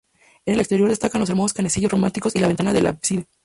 [0.47, 3.27] En el exterior destacan los hermosos canecillos románicos y la ventana del ábside.